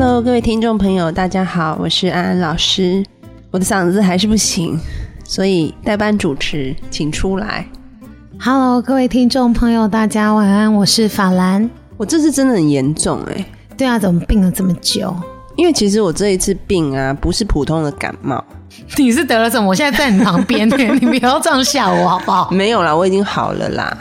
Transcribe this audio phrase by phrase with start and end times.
[0.00, 3.04] Hello，各位听众朋友，大家好，我是安安老师。
[3.50, 4.78] 我的嗓子还是不行，
[5.24, 7.66] 所以代班主持，请出来。
[8.38, 11.68] Hello，各位听众朋友，大家晚安，我是法兰。
[11.96, 13.44] 我这次真的很严重哎。
[13.76, 15.12] 对啊，怎么病了这么久？
[15.56, 18.42] 因为其实我这一次病啊，不是普通的感冒。
[18.96, 19.66] 你是得了什么？
[19.66, 20.68] 我现在在你旁边，
[21.02, 22.48] 你不要这样吓我好不好？
[22.52, 23.98] 没有啦，我已经好了啦。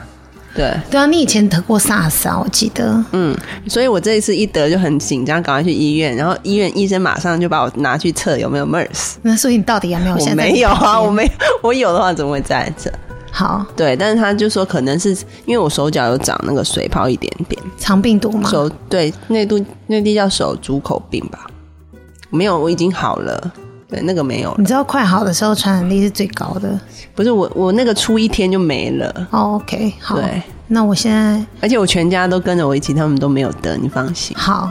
[0.58, 2.42] 对对啊，你以前得过 SARS 啊？
[2.44, 3.04] 我记得。
[3.12, 9.18] 嗯，所以我这一次一得就很紧张，赶快去医院，然后医院医生马上就把我拿去测有没有 MERS。
[9.22, 10.16] 那所以你到底有没有？
[10.16, 12.92] 我没有啊，我没， 我有的话怎么会在这？
[13.32, 15.12] 好，对，但是他就说可能是
[15.46, 18.50] 因为我手脚有长那个水泡一点点，肠病毒吗？
[18.50, 21.46] 手对，那度那地叫手足口病吧？
[22.32, 23.54] 没有，我已经好了。
[23.90, 24.54] 对，那个没有。
[24.58, 26.78] 你知道快好的时候传染力是最高的。
[27.16, 29.28] 不是我，我那个出一天就没了。
[29.32, 30.18] 哦，OK，好。
[30.18, 34.36] 对，那我现在，而且我全家都跟着我一起，他们都没有得，你放心。
[34.38, 34.70] 好，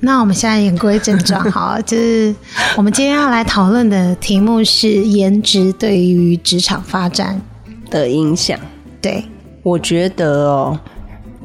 [0.00, 2.34] 那我们现在言归正传，好，就是
[2.76, 7.40] 我们今天要来讨论的题目是颜值对于职场发展
[7.88, 8.58] 的影响。
[9.00, 9.24] 对，
[9.62, 10.78] 我觉得哦，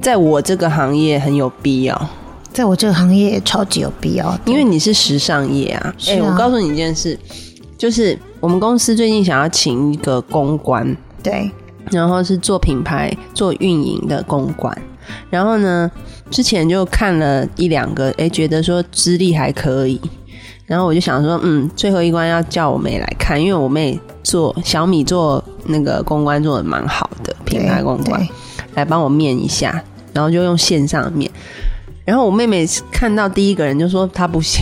[0.02, 2.10] 在我这个行业很有必要。
[2.54, 5.96] 在我这个行业超级有必要，因为你是时尚业啊。
[6.08, 7.18] 哎，我告诉你一件事，
[7.78, 11.50] 就是我们公司最近想要请一个公关，对，
[11.92, 14.78] 然后是做品牌、做运营的公关。
[15.32, 15.90] 然后呢，
[16.30, 20.00] 之前就看了一两个，哎，觉得说资历还可以。
[20.66, 28.26] 然后我就想说，嗯，最后一关要叫我妹来看，因为我妹做小米做那个公关做的蛮好的，品牌公关
[28.76, 29.84] 来帮我面一下，
[30.14, 31.30] 然后就用线上面。
[32.06, 34.62] 然后我妹妹看到第一个人就说她不行，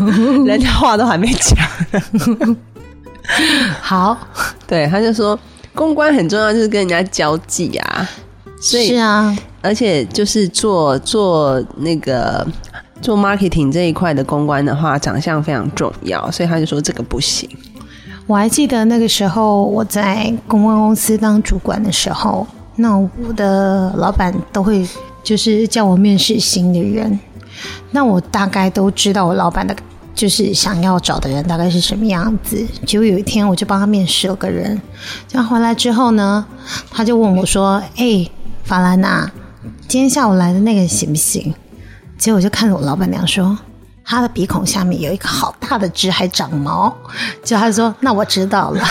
[0.44, 2.56] 人家话都还没讲。
[3.80, 4.18] 好，
[4.66, 5.38] 对，他就说
[5.74, 8.08] 公关很重要，就是跟人家交际啊。
[8.60, 12.46] 是啊，而且就是做做那个
[13.00, 17.48] 做 marketing 这一块的公关的话，长相非常重要，所以他就说这个不行。
[18.26, 24.86] 我还记得那个时候我在公关公司当主管的时候，那我的老板都会。
[25.22, 27.18] 就是叫我面试新的人，
[27.90, 29.74] 那我大概都知道我老板的，
[30.14, 32.66] 就是想要找的人大概是什么样子。
[32.86, 34.80] 结果有一天，我就帮他面试了个人，
[35.28, 36.44] 这样回来之后呢，
[36.90, 38.28] 他就问我说：“哎，
[38.64, 39.30] 法兰娜，
[39.86, 41.54] 今天下午来的那个行不行？”
[42.18, 43.56] 结果我就看着我老板娘说
[44.04, 46.94] ：“他的鼻孔下面有一个好大的痣，还长毛。”
[47.44, 48.84] 就他说：“那我知道了。”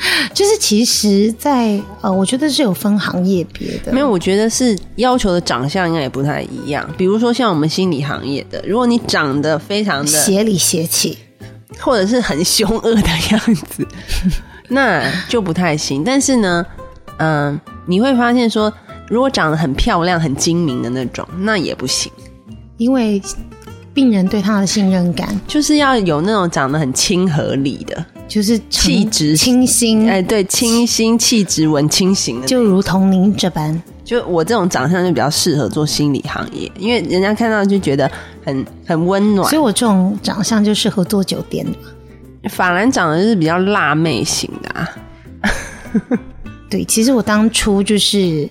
[0.32, 3.92] 就是其实，在呃，我觉得是有分行业别的。
[3.92, 6.88] 没有，我觉得是要求的长相应该也不太一样。
[6.96, 11.18] 比如说像我们心理行业的，如果你长得非常的邪里邪气，
[11.78, 13.86] 或者是很凶恶的样子，
[14.68, 16.02] 那就不太行。
[16.02, 16.64] 但是呢，
[17.18, 18.72] 嗯，你会发现说，
[19.08, 22.10] 如果长得很漂亮、很精明的那种，那也不行，
[22.78, 23.20] 因为
[23.92, 28.06] 病人对他的信任感就是要有那种长得很亲和力的。
[28.30, 33.82] 就是气质清新，哎，对，清新气质文清型的，就如同您这般。
[34.04, 38.08] 就我这种长相就比较适合做心理行业，因为人家看到就觉得
[38.44, 39.48] 很很温暖。
[39.50, 42.48] 所以我这种长相就适合做酒店的。
[42.48, 44.88] 法兰长得是比较辣妹型的啊。
[46.70, 48.48] 对，其实我当初就是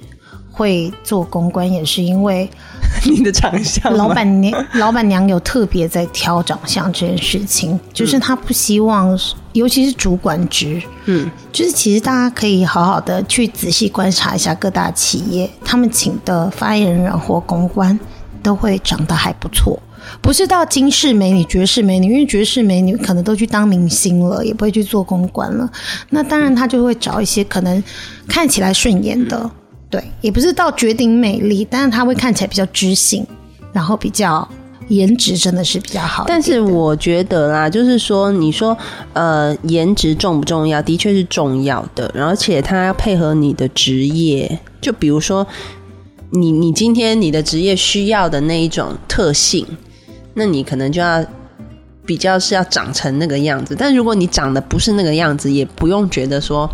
[0.59, 2.49] 会做公关，也是因为。
[3.05, 9.17] 你的长相，老板娘老板娘有特别在挑长相这件事情，就是她不希望，
[9.53, 17.97] 尤其是主管职，嗯，就是其实大家可以好好的去仔细观察一下各大企业，他们请的发言人或公关
[18.41, 19.79] 都会长得还不错，
[20.19, 25.69] 不是到金氏美女、绝世美女，因为绝世美女可能都去当明星了，也不会去做公关了，
[26.09, 27.81] 那当然他就会找一些可能
[28.27, 29.49] 看起来顺眼的。
[29.89, 33.25] 对，也不是到绝顶美丽，但是它会看起来比较知性，
[33.73, 34.47] 然后比较
[34.89, 36.25] 颜值真的是比较好。
[36.27, 38.77] 但是我觉得啦，就是说，你说
[39.13, 40.79] 呃，颜值重不重要？
[40.79, 44.59] 的确是重要的，而且它要配合你的职业。
[44.79, 45.47] 就比如说，
[46.29, 49.65] 你你今天你的职业需要的那一种特性，
[50.35, 51.25] 那你可能就要
[52.05, 53.75] 比较是要长成那个样子。
[53.75, 56.69] 但如果你长得不是那个样子，也不用觉得说。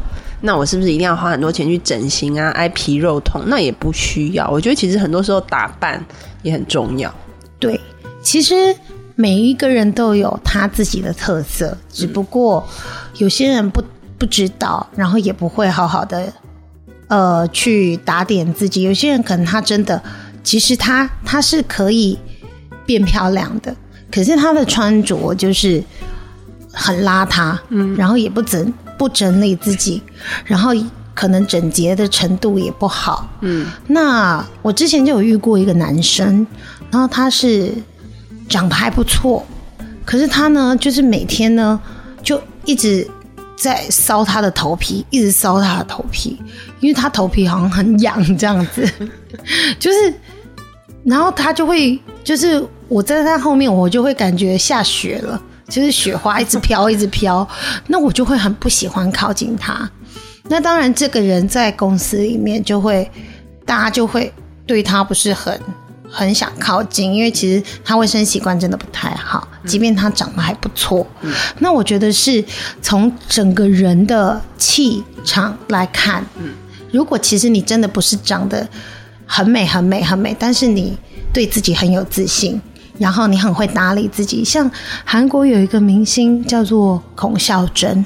[0.45, 2.49] 那我是不是一定要花很多钱去整形啊？
[2.51, 3.41] 挨皮肉痛？
[3.47, 4.49] 那也不需要。
[4.49, 6.03] 我觉得其实很多时候打扮
[6.43, 7.13] 也很重要。
[7.59, 7.79] 对，
[8.21, 8.53] 其实
[9.15, 12.65] 每一个人都有他自己的特色，只不过
[13.17, 13.83] 有些人不
[14.17, 16.31] 不知道，然后也不会好好的
[17.07, 18.83] 呃去打点自己。
[18.83, 20.01] 有些人可能他真的，
[20.43, 22.17] 其实他他是可以
[22.85, 23.75] 变漂亮的，
[24.11, 25.83] 可是他的穿着就是
[26.71, 30.01] 很邋遢，嗯，然后也不整不整理自己，
[30.45, 30.71] 然后
[31.13, 33.67] 可能整洁的程度也不好，嗯。
[33.87, 36.45] 那我之前就有遇过一个男生，
[36.91, 37.73] 然后他是
[38.49, 39.45] 长得还不错，
[40.05, 41.79] 可是他呢，就是每天呢
[42.21, 43.09] 就一直
[43.55, 46.37] 在搔他的头皮，一直搔他的头皮，
[46.79, 48.87] 因为他头皮好像很痒这样子，
[49.79, 50.13] 就是，
[51.03, 55.41] 然后他就会，就是我在他后面，我就会感觉下雪了。
[55.67, 57.47] 就是雪花一直飘，一直飘，
[57.87, 59.89] 那我就会很不喜欢靠近他。
[60.47, 63.09] 那当然，这个人在公司里面就会，
[63.65, 64.31] 大家就会
[64.67, 65.59] 对他不是很
[66.07, 71.05] 很想靠近，因为其实他卫生习惯真的不太好，即便他长得还不错。
[71.59, 72.45] 那我觉得是
[72.81, 76.23] 从整个人的气场来看，
[76.91, 78.67] 如果其实你真的不是长得
[79.25, 80.95] 很美、很美、很美，但是你
[81.33, 82.61] 对自己很有自信。
[82.97, 84.69] 然后你很会打理自己，像
[85.03, 88.05] 韩国有一个明星叫做孔孝真，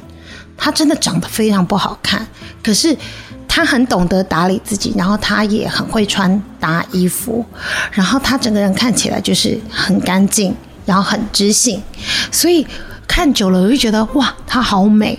[0.58, 2.26] 她真的长得非常不好看，
[2.64, 2.96] 可是
[3.48, 7.46] 她很懂得打理自己，然后她也很会穿搭衣服，
[7.92, 10.54] 然后她整个人看起来就是很干净，
[10.86, 11.82] 然后很知性，
[12.32, 12.66] 所以
[13.08, 15.18] 看久了我就觉得哇，她好美。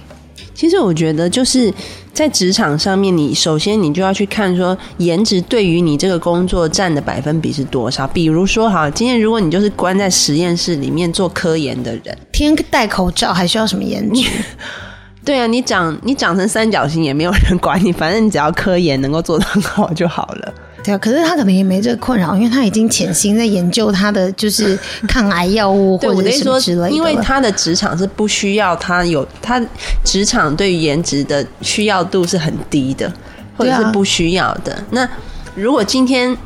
[0.52, 1.72] 其实我觉得就是
[2.12, 8.06] 在职场上面，你首先你就要去看说颜值对于你这个工作占的百分比是多少。
[8.08, 14.28] 比如说哈，今天如果你就是关在实验室里面做科研的人，天戴口罩还需要什么颜值？
[15.24, 20.54] 对啊，你长你长成三角形也没有人管你，反正你只要科研能够做得很好就好了。
[20.82, 26.90] 对啊，可是他可能也没这个困扰，因为他已经潜心在研究他的就是抗癌药物或者什么之类的。
[26.90, 29.60] 因为他的职场是不需要他有他
[30.04, 33.12] 职场对于颜值的需要度是很低的，
[33.56, 34.76] 或者是不需要的。
[34.90, 35.08] 那
[35.54, 36.36] 如果今天，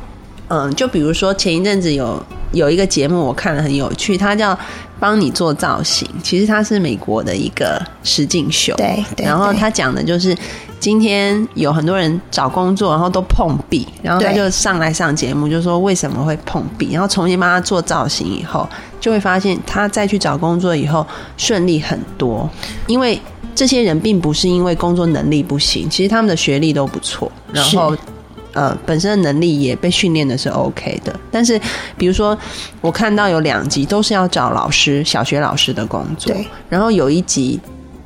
[0.49, 4.57] 嗯，就比如说前一阵子有有一个节目我看了很有趣，它叫
[4.99, 10.35] 帮你做造型，其实它是美国的一个实境秀，对，然后他讲的就是。
[10.77, 18.69] 今天有很多人找工作，然后都碰壁，然后他就上来上节目，就说为什么会碰壁，然后重新帮他做造型以后，
[18.99, 21.03] 就会发现他再去找工作以后
[21.37, 22.47] 顺利很多。
[22.85, 23.19] 因为
[23.55, 27.95] 这些人并不是因为工作能力不行，其实他们的学历都不错，然后
[28.55, 31.13] 呃本身的能力也被训练的是 OK 的。
[31.29, 31.61] 但是
[31.95, 32.35] 比如说
[32.81, 36.35] 我看到有两集都是要找老师，小学老师的工作，
[36.67, 37.59] 然后有一集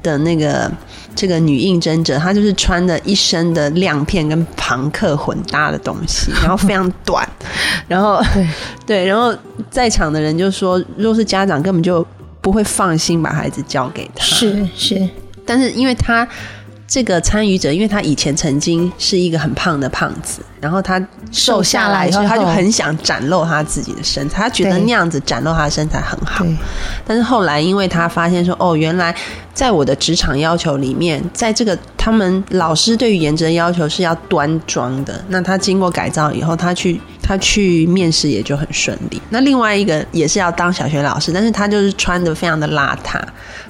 [0.03, 0.69] 的那个。
[1.15, 7.27] 这个女应征者，她就是穿的一身的亮片跟朋克混搭的东西，然后非常 短，
[7.89, 8.47] 然后对
[8.85, 9.35] 对，然后
[9.69, 12.05] 在场的人就说，若是家长根本就
[12.39, 15.09] 不会放心把孩子交给他，是是，
[15.45, 16.25] 但是因为他。
[16.89, 20.99] 这个参与者，因为他以前曾经是一个很胖的胖子，然后他
[21.31, 26.43] 瘦下来以后，他就很想展露他自己的身材，他觉得那样子展露他的身材很好。
[27.05, 29.15] 但是后来，因为他发现说，哦，原来
[29.53, 35.23] 在我的职场要求里面，在这个他们老师对于颜值的要求是要端庄的。
[35.27, 39.21] 那他经过改造以后，他去他去面试也就很顺利。
[39.29, 43.21] 那另外一个也是要当小学老师，但是他就是穿的非常的邋遢，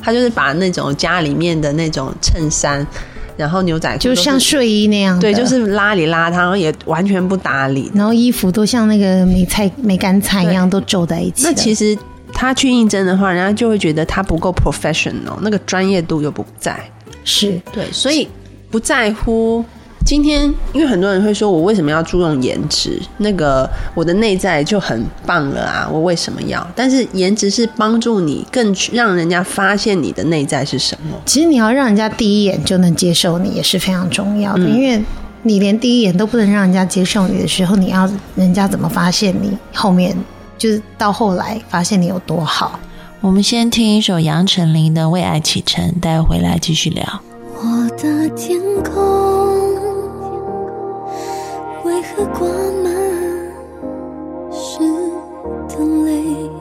[0.02, 2.88] 他就是把那种家里面的那种衬衫。
[3.40, 11.46] 然后牛仔裤就像睡衣那样，对，就是邋里邋遢，然后也完全不打理，然后衣服都像那个梅菜梅干菜一样，都皱在一起。
[11.46, 11.98] 那其实
[12.34, 16.78] 他去应征的话，人家就会觉得他不够 professional，那个专业度又不在。
[17.24, 18.28] 是对，所以
[18.70, 19.64] 不在乎。
[20.06, 23.00] 今天，因为很多人会说，我为什么要注重颜值？
[23.18, 26.66] 那个我的内在就很棒了啊，我为什么要？
[26.76, 31.16] 但是颜值是帮助你更让人家发现你的内在是什么。
[31.26, 34.62] 其实你要让人家第一眼就能接受你，也是非常重要的。
[34.62, 35.04] 因为
[35.44, 39.56] 你连第一眼都不能让人家接受你的时候，你要人家怎么发现你？
[39.74, 40.18] 后面
[40.58, 42.80] 就是到后来发现你有多好。
[43.22, 47.22] 我们先听一首杨丞琳的《为爱启程》，待会回来继续聊。
[47.62, 49.39] 我的天空。
[52.20, 52.50] 为何挂
[52.84, 52.92] 满
[54.52, 54.80] 湿
[55.70, 55.74] 的
[56.04, 56.52] 泪？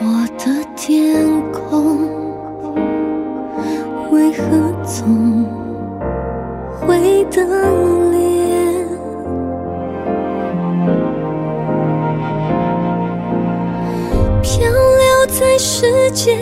[0.00, 0.04] 我
[0.36, 0.44] 的
[0.76, 1.96] 天空
[4.10, 4.42] 为何
[4.84, 5.46] 总
[6.82, 7.48] 会等
[8.12, 8.86] 脸？
[14.42, 16.36] 漂流在世界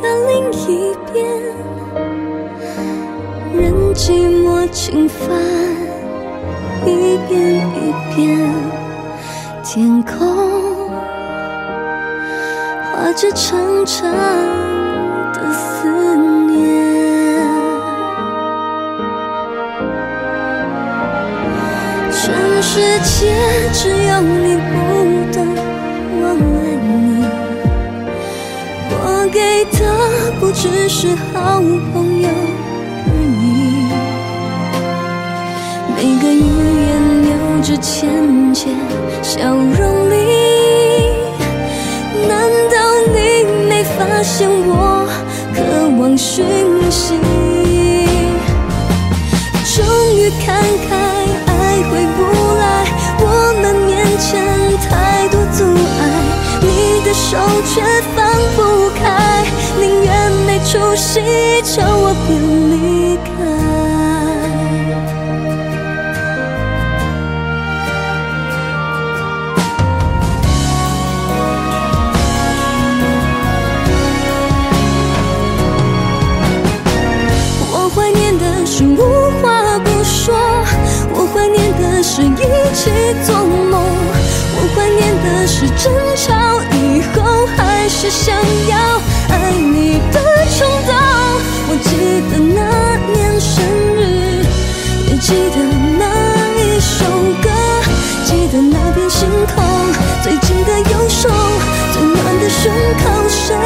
[0.00, 1.26] 的另一边。
[3.98, 4.12] 寂
[4.44, 5.28] 寞侵犯，
[6.86, 7.34] 一遍
[7.74, 8.48] 一遍，
[9.64, 10.88] 天空
[12.94, 14.08] 画着长长
[15.32, 16.54] 的思念。
[22.12, 23.34] 全世界
[23.72, 24.70] 只有你不
[25.32, 25.36] 懂
[26.20, 26.22] 我
[26.54, 27.26] 爱你，
[28.92, 28.94] 我
[29.32, 29.36] 给
[29.76, 29.78] 的
[30.38, 30.96] 不只是
[31.34, 31.60] 好
[31.92, 32.28] 朋友
[37.58, 38.72] 言有着浅浅
[39.20, 40.14] 笑容里，
[42.28, 42.76] 难道
[43.12, 43.18] 你
[43.68, 45.08] 没发现我
[45.52, 45.60] 渴
[46.00, 46.44] 望讯
[46.88, 47.14] 息？
[49.74, 49.84] 终
[50.14, 50.96] 于看开，
[51.46, 52.22] 爱回不
[52.58, 52.84] 来，
[53.20, 53.22] 我
[53.60, 54.40] 们面前
[54.88, 55.64] 太多阻
[55.98, 56.00] 碍，
[56.62, 57.36] 你的手
[57.66, 57.82] 却
[58.14, 58.16] 放
[58.56, 59.44] 不开，
[59.80, 61.20] 宁愿没出息，
[88.00, 88.32] 是想
[88.68, 88.78] 要
[89.28, 90.20] 爱你的
[90.56, 90.94] 冲动。
[91.68, 93.56] 我记得那年生
[93.96, 94.46] 日，
[95.08, 95.58] 也记得
[95.98, 96.04] 那
[96.54, 97.04] 一首
[97.42, 97.50] 歌，
[98.24, 99.64] 记得那片星空，
[100.22, 101.28] 最紧的右手，
[101.92, 102.70] 最暖的胸
[103.02, 103.56] 口，谁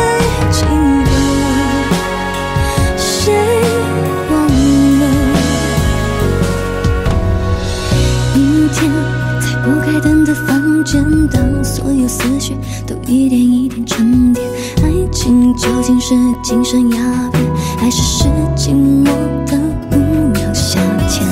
[16.52, 16.98] 精神鸦
[17.30, 19.06] 片，还是是寂寞
[19.46, 19.56] 的
[19.90, 20.78] 无聊消
[21.08, 21.22] 遣？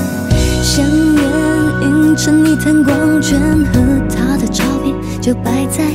[0.63, 5.90] 香烟映成一滩光圈，和他的照片就摆在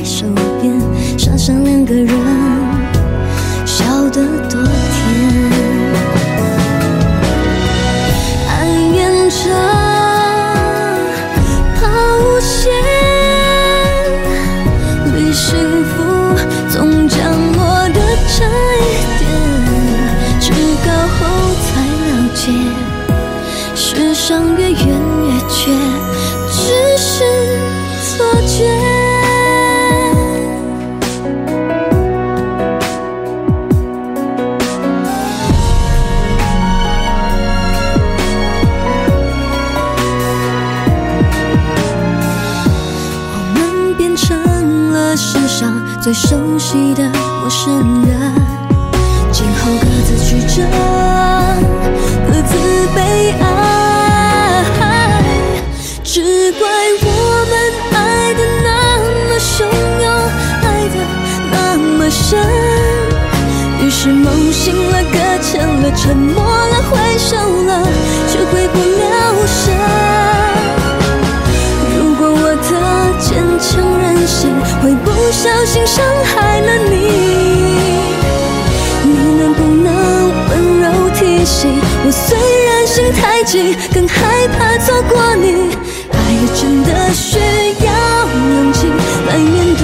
[81.46, 82.10] 我？
[82.10, 82.36] 虽
[82.66, 85.76] 然心太急，更害怕错过你。
[86.10, 86.16] 爱
[86.54, 87.38] 真的需
[87.84, 87.90] 要
[88.26, 88.88] 勇气
[89.28, 89.82] 来面对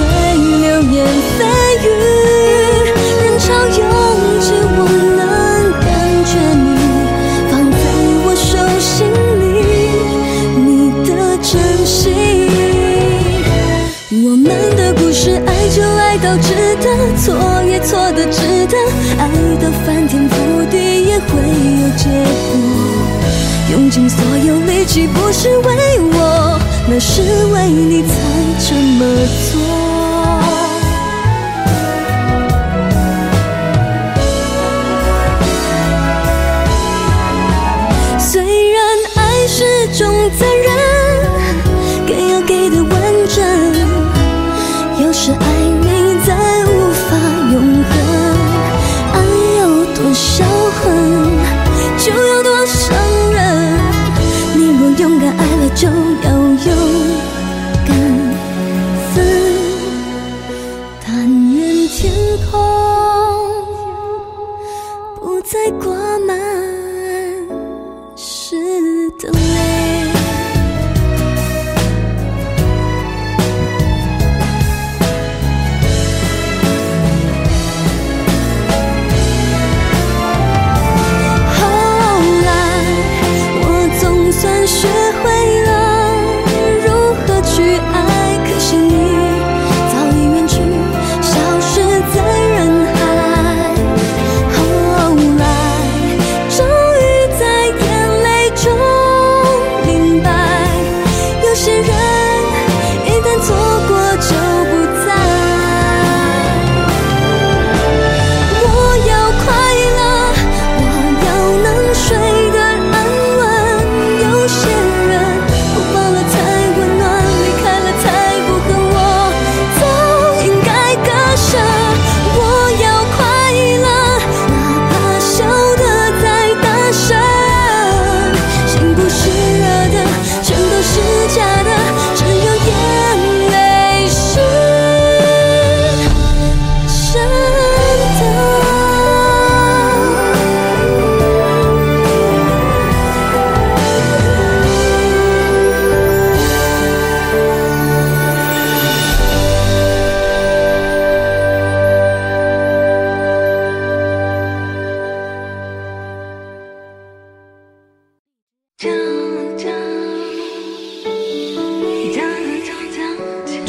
[0.60, 1.06] 流言
[1.38, 1.40] 蜚
[1.82, 1.86] 语，
[3.22, 3.44] 人潮
[3.78, 3.80] 拥
[4.40, 4.80] 挤，我
[5.16, 5.20] 能
[5.80, 5.86] 感
[6.26, 6.68] 觉你
[7.50, 7.74] 放在
[8.24, 8.50] 我手
[8.80, 9.06] 心
[9.40, 9.42] 里，
[10.58, 10.66] 你
[11.06, 11.10] 的
[11.42, 11.50] 真
[11.86, 11.94] 心。
[14.24, 16.48] 我们的故事，爱就爱到值
[16.82, 16.84] 得，
[17.18, 17.22] 错
[17.64, 18.76] 也错的值得，
[19.18, 19.28] 爱
[19.60, 20.21] 到翻天
[21.32, 21.40] 会
[21.80, 22.04] 有结
[22.52, 22.54] 果。
[23.72, 28.14] 用尽所有力气，不是为我，那是为你才
[28.60, 29.00] 这么
[29.50, 29.50] 做。
[38.18, 38.82] 虽然
[39.16, 40.66] 爱是种责任，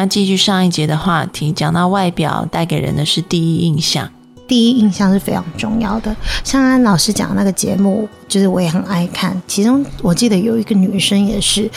[0.00, 4.10] 要继续上一节的话题，讲到外表带给人的是第一印象。
[4.48, 6.16] 第一印象是非常重要的。
[6.42, 9.40] 像安老师讲的那个节目，就是我也很爱看。
[9.46, 11.70] 其中我记得有一个女生也是，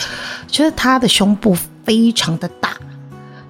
[0.48, 2.70] 就是她的胸部非常的大，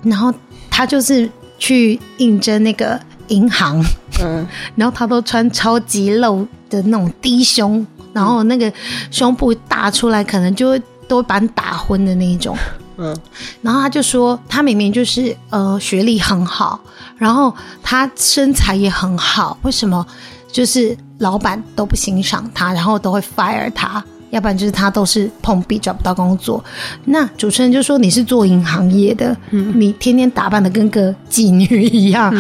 [0.03, 0.31] 然后
[0.69, 3.83] 她就是去应征那个银行，
[4.21, 8.71] 嗯，然后她都穿超级露的那种低胸，然后那个
[9.11, 12.55] 胸部大出来，可能就会都会把你打昏的那一种。
[12.97, 13.17] 嗯，
[13.63, 16.81] 然后他就说，他明明就是呃学历很好，
[17.17, 20.07] 然后他身材也很好，为什么
[20.53, 24.05] 就是老板都不欣赏他，然后都会 fire 他？
[24.31, 26.65] 要不然就是他都是碰壁找不到工作。
[27.05, 32.35] 那主持人就说你是做银行业的，你天天打扮的跟个妓女一样，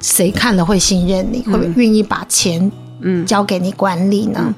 [0.00, 1.42] 谁看了会信任你？
[1.42, 4.54] 会不会愿意把钱嗯交给你管理呢？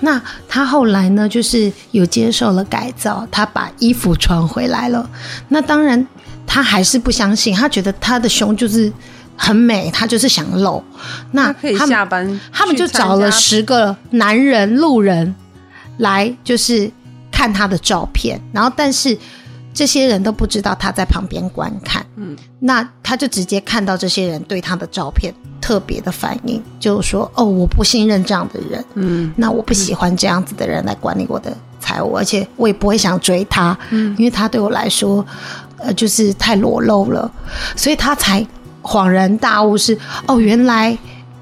[0.00, 5.08] 那他后来呢，就是有接受了改造，他把衣服穿回来了。
[5.48, 6.06] 那当然，
[6.46, 8.92] 他还是不相信，他觉得他的胸就是
[9.36, 10.82] 很美，他就是想露。
[11.32, 15.34] 那他可以下班，他们就找了十个男人路人
[15.98, 16.90] 来，就是
[17.30, 19.16] 看他的照片，然后但是
[19.72, 35.24] 这些人都不知道他在旁边观看，嗯，那他就直接看到这些人对他的照片特别的反应，就是说哦，我不信任这样的人，嗯，那我不喜欢这样子的人来管理我的财务，而且我也不会想追他，嗯，因为他对我来说，
[35.78, 37.30] 呃，就是太裸露了，
[37.76, 38.46] 所以他才
[38.82, 40.96] 恍然大悟是哦，原来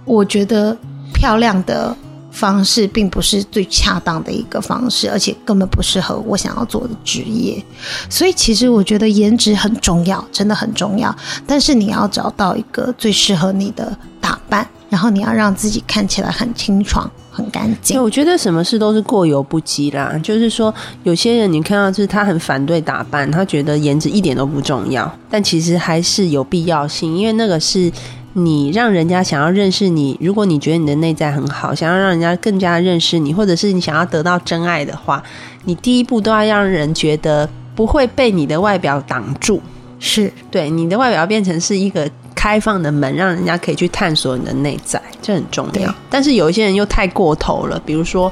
[0.05, 0.77] 我觉得
[1.13, 1.97] 漂亮的
[2.37, 7.65] 方式并不是最恰当的一个方式，而且根本不适合我想要做的职业。
[8.11, 11.17] 所以其实我觉得颜值很重要，真的很重要。
[11.47, 18.03] 但是你要找到一个最适合你的打扮，然后你要让自己看起来很清爽、很干，净。
[18.03, 20.13] 我觉得什么事都是过犹不及啦。
[20.23, 27.91] 就是说，有些人你看到就是他很反对打扮，他觉得颜值一点都不重要，但其实还是有必要性，因为那个是
[28.39, 30.15] 你让人家想要认识你。
[30.21, 35.23] 如果你觉得你的内在很好，想要让人家更加认识你，或者是你想要得到真爱的话，
[35.65, 39.59] 你第一步都要让人觉得不会被你的外表挡住。
[39.99, 45.95] 是对，你的外表变成是一个开放的门，让人家可以去探索你的内在，这很重要。
[46.11, 48.31] 但是有一些人又太过头了，比如说，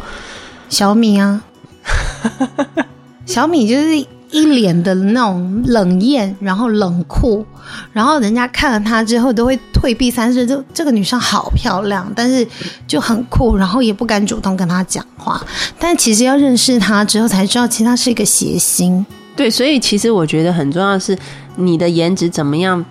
[0.69, 1.43] 小米啊，
[3.25, 7.47] 小米就是一脸的那种冷艳，然后冷酷，
[7.93, 12.45] 然后人家看了她之后都会退避三舍，就这个女生好漂亮，但是
[12.85, 15.41] 就很酷，然后也不敢主动跟她讲话。
[15.79, 19.07] 但其实要认识她之后才知道，其实她是一个谐星。
[19.37, 21.17] 对，所以其实我觉得很重要的是
[21.55, 22.85] 你的颜值怎么样，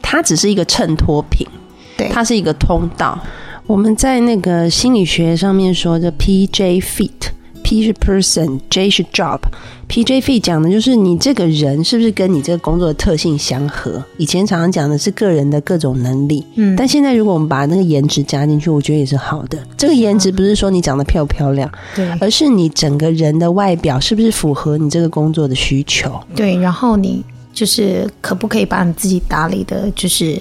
[0.00, 1.44] 它只是一个衬托品，
[1.96, 3.18] 对它是一个通道。
[3.66, 7.32] 我们在那个心理学上面说的 PJ Fit。
[7.68, 9.38] P 是 person，J 是 job。
[9.90, 14.02] PJ Fee 讲的就是你这个人是不是跟你这个工作的特性相合？
[14.16, 19.58] 以前常常讲的是个人的各种能力，嗯但现在如果我们把那个颜值加进去，我觉得也是好的。
[19.76, 26.18] 这个颜值不是说你长得漂不漂亮，对而是你整个人的外表是不是符合你这个工作的需求。
[26.34, 30.40] 对，然后你就是可不可以把你自己打理的，就是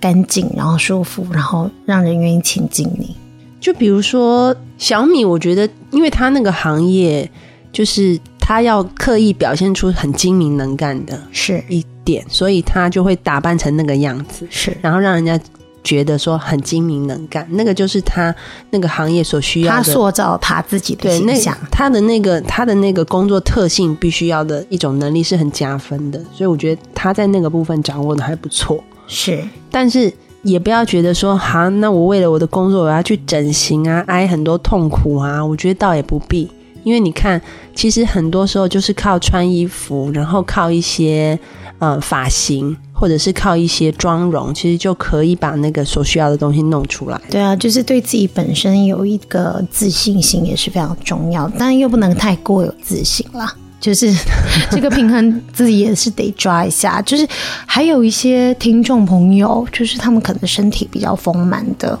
[0.00, 3.14] 干净，然后舒服，然后让人愿意亲近你。
[3.60, 7.30] 就比如说小米，我觉得因为他那个行业，
[7.72, 15.38] 就是他要刻意表现出很精明能干的是一点，所以他就会打扮成那个样子，是，然后让人家
[15.84, 18.34] 觉得说很精明能干，那个就是他
[18.70, 19.92] 那个行业所需要他的。
[19.92, 21.56] 塑造他自己的形象。
[21.70, 28.82] 他的那个他的那个工作特性必须要的一种能力是很加分的，所以我觉得他在那个部分掌握的还不错。
[29.06, 36.48] 是但是也不要觉得说，哈，那我为了我的工作我要去整形啊，挨很多痛苦啊，我觉得倒也不必。
[36.84, 37.40] 因为你看，
[37.74, 41.38] 其实很多时候就是靠穿衣服，然后靠一些
[41.80, 47.20] 呃发型，或者是靠一些妆容，其实就可以把那个所需要的东西弄出来。
[47.28, 53.52] 对啊，就是对自己本身有一个自信心也是非常重要，但又不能太过有自信啦。
[53.80, 54.12] 就是
[54.70, 57.00] 这个平衡自己也是得抓一下。
[57.02, 57.26] 就是
[57.66, 61.98] 还有一些听众朋友，就是他们可能身体比较丰满的，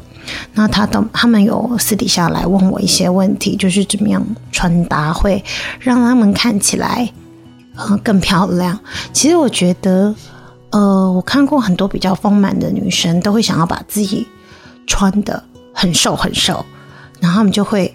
[0.54, 5.42] 那他都他们有私底下来问我一些问题，就是怎么样穿搭会
[5.78, 7.10] 让他们看起来
[7.76, 8.78] 呃更漂亮。
[9.12, 10.14] 其实我觉得，
[10.70, 14.26] 呃，我看过很多比较丰满的女生，都会想要把自己
[14.86, 16.64] 穿的很瘦很瘦，
[17.20, 17.94] 然后他们就会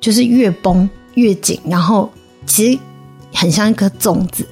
[0.00, 2.10] 就是越绷越紧，然后
[2.46, 2.78] 其实
[3.32, 4.46] 很像一颗粽子，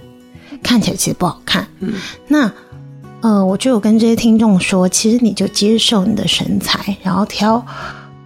[0.62, 1.66] 看起来其实不好看。
[1.80, 1.94] 嗯，
[2.28, 2.50] 那
[3.20, 7.64] 呃，我就有跟这些听众说，其实你就接受你的身材，然后挑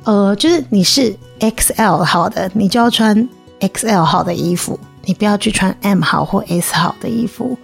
[0.05, 3.29] 呃，就是你是 XL 号的，你就要穿
[3.61, 7.57] XL 号的衣服，你不要去穿 M 号或 S 号的衣服。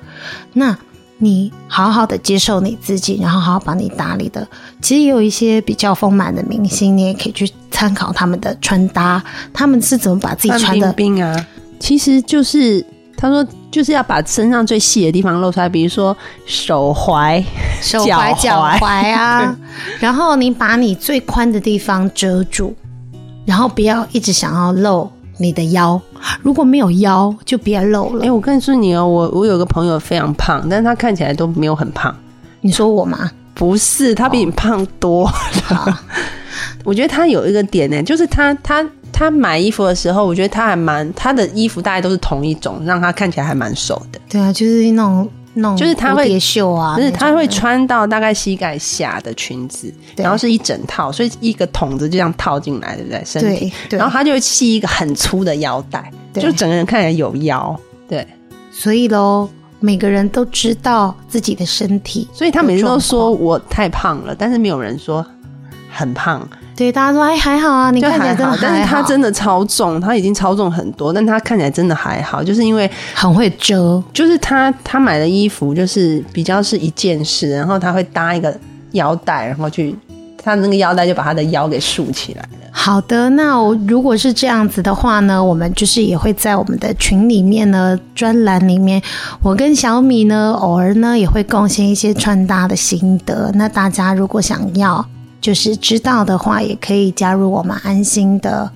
[0.52, 0.76] 那
[1.18, 4.46] 你好好的接受你自己，然后好好把你打理的。
[4.82, 9.22] 其实也有一些比较丰满的明星，你也可以去参考他们的穿搭，
[9.52, 11.46] 他们是怎么把自己穿的冰冰啊，
[11.78, 12.84] 其实就是
[13.16, 17.42] 他说就是要把身上最细的地方露出来，比如说手踝、
[17.80, 19.56] 手踝、脚脚踝踝啊，
[20.00, 22.74] 然后你把你最宽的地方遮住，
[23.44, 26.00] 然后不要一直想要露你的腰。
[26.42, 28.24] 如果没有腰，就别露了。
[28.24, 32.14] 哎、我告诉你哦，我我有个朋友非常胖，但是他看起来都没有很胖。
[32.62, 33.30] 你说我吗？
[33.54, 35.24] 不是，他比你胖多。
[35.26, 35.90] 好，
[36.84, 38.84] 我觉得他有一个点呢，就是他他
[39.18, 44.20] 他买衣服的时候，我觉得他还蛮他的衣服大概都是同一种，让他看起来还蛮瘦的。
[44.28, 53.22] 对啊，就是那种那种就是他会袖啊，就是他会穿到大概膝盖下的裙子，然后是一整套，所以一个筒子就这样套进来，对不对？
[53.24, 53.72] 身体。
[53.88, 57.74] 然后他就会系一个很粗的腰带，就整个人看起来有腰。
[58.06, 58.26] 对，
[58.70, 59.48] 所以喽，
[59.80, 65.24] 每个人都知道自己的身体，所以他每次都说我太胖了，但是没有人说
[65.90, 68.58] 很胖，对大家说哎还好啊，你看起来真的还好。
[68.60, 78.54] 但是他真的超重，他已经超重很多，但他看起来真的还好，就是因为很会遮，就是他他买的衣服就是比较是一件式，然后他会搭一个
[78.92, 79.96] 腰带，然后去
[80.36, 82.48] 他那个腰带就把他的腰给束起来了。
[82.70, 89.00] 好的，那我如果是这样子的话呢，我们就是也会在我们的群里面呢，专栏里面，
[89.42, 93.50] 我跟小米呢，偶尔呢也会贡献一些穿搭的心得。
[93.54, 95.04] 那大家如果想要
[95.46, 98.68] 就是知道的话，也可以加入我们安心的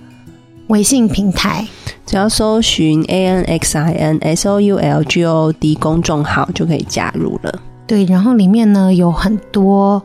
[0.68, 1.66] 微信平台。
[2.06, 7.60] 只要搜寻 A N X I N S O U L G O D 公众号就可以加入了。
[7.88, 10.00] 对，然后里面呢有很多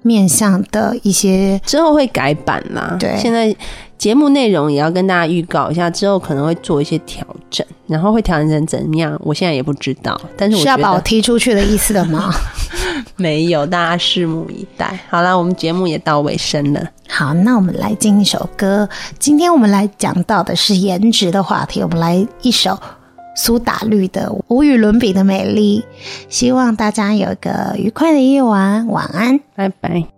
[0.00, 3.54] 面向的一些，之后会改版啦，对现在
[3.98, 12.32] 节目内容也要跟大家预告一下，之后可能会做一些调整，然后会调整成怎么样，我现在也不知道，但是我是要把我踢出去的意思的吗？
[13.16, 14.98] 没有，大家拭目以待。
[15.10, 16.88] 好了，我们节目也到尾声了。
[17.08, 18.88] 好，那我们来进一首歌。
[19.18, 22.78] 今天我们来讲到的是颜值的话题，我们来一首
[23.34, 25.80] 苏打绿的《无与伦比的美丽》。
[26.28, 29.40] 希望大家有一个愉快的夜晚，晚安。
[29.56, 30.17] 拜拜。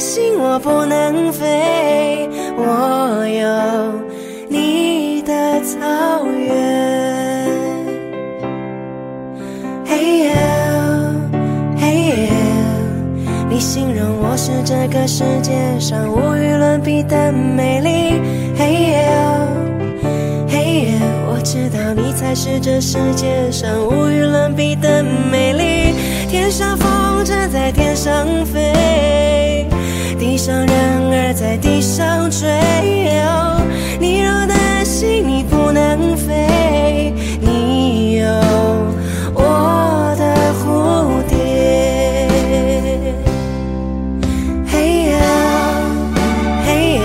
[0.00, 4.00] 心我不能飞我有
[4.48, 7.48] 你的草原
[9.86, 10.34] 嘿耶
[11.76, 12.28] 嘿耶
[13.48, 18.20] 你形容我是这个世界上无与伦比的美丽
[18.56, 19.08] 嘿耶
[20.48, 25.74] 嘿耶我知道你才是这世界上无与伦比的美丽。
[26.34, 29.23] 天上风筝在天上飞。
[30.44, 32.46] 上人儿在地上追。
[33.98, 38.26] 你若担心你不能飞，你有
[39.32, 42.28] 我的蝴蝶。
[44.66, 45.16] 嘿呀，
[46.66, 47.02] 嘿呀，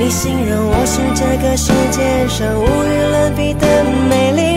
[0.00, 4.49] 你形容我是这个世界上无与伦比的美丽。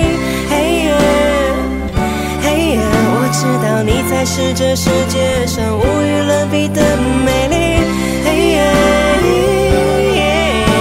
[4.25, 6.81] 是这世界上无与伦比的
[7.25, 7.55] 美丽。
[8.23, 8.71] 嘿耶，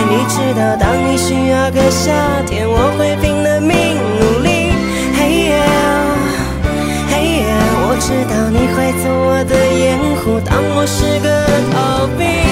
[0.08, 2.12] 你知道当你需要个夏
[2.46, 4.70] 天，我会拼了命努力。
[5.18, 5.60] 嘿耶。
[7.10, 7.44] 嘿耶，
[7.84, 11.28] 我知道你会做我的掩护，当我是个
[11.72, 12.51] 逃兵。